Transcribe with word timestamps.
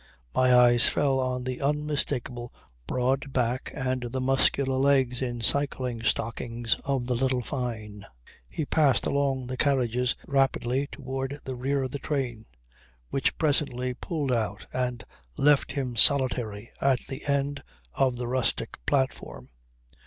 My 0.33 0.51
eyes 0.55 0.87
fell 0.87 1.19
on 1.19 1.43
the 1.43 1.61
unmistakable 1.61 2.51
broad 2.87 3.31
back 3.33 3.71
and 3.75 4.01
the 4.01 4.19
muscular 4.19 4.77
legs 4.77 5.21
in 5.21 5.41
cycling 5.41 6.01
stockings 6.01 6.75
of 6.85 7.07
little 7.07 7.43
Fyne. 7.43 8.07
He 8.49 8.65
passed 8.65 9.05
along 9.05 9.45
the 9.45 9.57
carriages 9.57 10.15
rapidly 10.25 10.87
towards 10.91 11.39
the 11.43 11.53
rear 11.55 11.83
of 11.83 11.91
the 11.91 11.99
train, 11.99 12.47
which 13.11 13.37
presently 13.37 13.93
pulled 13.93 14.31
out 14.31 14.65
and 14.73 15.03
left 15.37 15.73
him 15.73 15.95
solitary 15.95 16.71
at 16.81 16.97
the 17.07 17.23
end 17.27 17.61
of 17.93 18.15
the 18.15 18.25
rustic 18.25 18.83
platform. 18.87 19.49